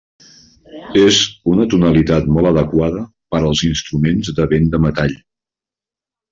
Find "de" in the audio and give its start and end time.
4.41-4.51, 4.75-4.85